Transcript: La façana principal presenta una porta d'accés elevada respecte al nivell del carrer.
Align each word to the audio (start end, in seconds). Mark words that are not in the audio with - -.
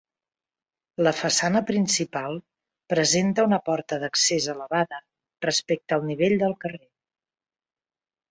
La 1.07 1.11
façana 1.17 1.59
principal 1.67 2.39
presenta 2.93 3.45
una 3.49 3.59
porta 3.69 3.99
d'accés 4.05 4.47
elevada 4.55 5.01
respecte 5.49 5.97
al 5.99 6.07
nivell 6.13 6.35
del 6.45 6.57
carrer. 6.65 6.83